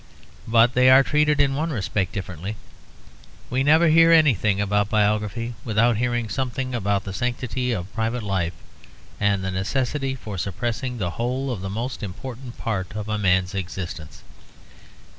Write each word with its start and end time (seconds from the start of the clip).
But 0.47 0.73
they 0.73 0.89
are 0.89 1.03
treated 1.03 1.39
in 1.39 1.53
one 1.53 1.69
respect 1.69 2.11
differently. 2.11 2.55
We 3.51 3.61
never 3.63 3.87
hear 3.89 4.11
anything 4.11 4.59
about 4.59 4.89
biography 4.89 5.53
without 5.63 5.97
hearing 5.97 6.27
something 6.27 6.73
about 6.73 7.03
the 7.03 7.13
sanctity 7.13 7.71
of 7.71 7.93
private 7.93 8.23
life 8.23 8.53
and 9.19 9.43
the 9.43 9.51
necessity 9.51 10.15
for 10.15 10.39
suppressing 10.39 10.97
the 10.97 11.11
whole 11.21 11.51
of 11.51 11.61
the 11.61 11.69
most 11.69 12.01
important 12.01 12.57
part 12.57 12.95
of 12.95 13.07
a 13.09 13.19
man's 13.19 13.53
existence. 13.53 14.23